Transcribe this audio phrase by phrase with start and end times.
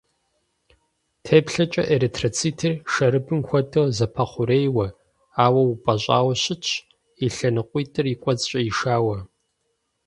[1.23, 4.87] Теплъэкӏэ эритроцитыр шэрыбым хуэдэу зэпэхъурейуэ,
[5.43, 6.69] ауэ упӏэщӏауэ щытщ,
[7.25, 9.17] и лъэныкъуитӏыр и кӏуэцӏкӏэ ишауэ.